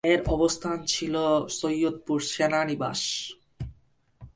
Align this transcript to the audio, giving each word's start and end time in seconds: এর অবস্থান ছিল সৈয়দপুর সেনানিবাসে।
এর 0.03 0.21
অবস্থান 0.27 0.77
ছিল 0.85 1.15
সৈয়দপুর 1.49 2.19
সেনানিবাসে। 2.27 3.15